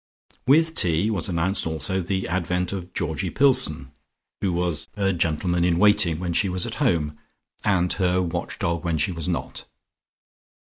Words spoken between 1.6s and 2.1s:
also